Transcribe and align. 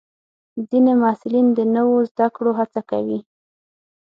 ځینې 0.69 0.93
محصلین 1.01 1.47
د 1.57 1.59
نوو 1.75 1.95
زده 2.11 2.27
کړو 2.35 2.51
هڅه 2.59 2.81
کوي. 2.89 3.19